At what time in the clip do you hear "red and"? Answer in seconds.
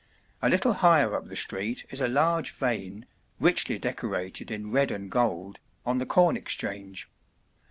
4.71-5.11